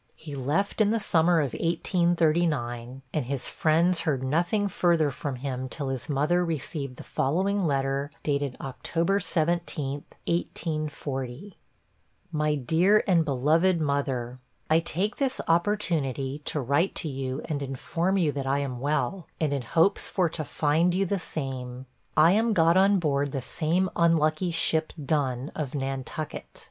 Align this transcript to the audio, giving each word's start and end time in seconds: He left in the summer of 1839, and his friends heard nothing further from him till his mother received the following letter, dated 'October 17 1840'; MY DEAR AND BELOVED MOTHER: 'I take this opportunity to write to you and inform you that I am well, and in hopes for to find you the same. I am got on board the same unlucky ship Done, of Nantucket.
He 0.15 0.35
left 0.35 0.81
in 0.81 0.89
the 0.89 0.99
summer 0.99 1.39
of 1.41 1.53
1839, 1.53 3.03
and 3.13 3.25
his 3.25 3.47
friends 3.47 3.99
heard 3.99 4.23
nothing 4.23 4.67
further 4.67 5.11
from 5.11 5.35
him 5.35 5.69
till 5.69 5.89
his 5.89 6.09
mother 6.09 6.43
received 6.43 6.95
the 6.95 7.03
following 7.03 7.63
letter, 7.67 8.09
dated 8.23 8.57
'October 8.59 9.19
17 9.19 10.03
1840'; 10.25 11.53
MY 12.31 12.55
DEAR 12.55 13.03
AND 13.07 13.23
BELOVED 13.23 13.79
MOTHER: 13.79 14.39
'I 14.71 14.79
take 14.79 15.17
this 15.17 15.39
opportunity 15.47 16.39
to 16.45 16.59
write 16.59 16.95
to 16.95 17.07
you 17.07 17.43
and 17.45 17.61
inform 17.61 18.17
you 18.17 18.31
that 18.31 18.47
I 18.47 18.57
am 18.57 18.79
well, 18.79 19.27
and 19.39 19.53
in 19.53 19.61
hopes 19.61 20.09
for 20.09 20.27
to 20.29 20.43
find 20.43 20.95
you 20.95 21.05
the 21.05 21.19
same. 21.19 21.85
I 22.17 22.31
am 22.31 22.53
got 22.53 22.75
on 22.75 22.97
board 22.97 23.31
the 23.31 23.41
same 23.43 23.87
unlucky 23.95 24.49
ship 24.49 24.93
Done, 25.05 25.51
of 25.53 25.75
Nantucket. 25.75 26.59